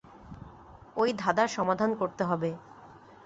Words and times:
ওই 0.95 1.09
ধাঁধার 1.13 1.47
সমাধান 1.47 1.91
করতে 1.95 2.23
হবে। 2.23 2.49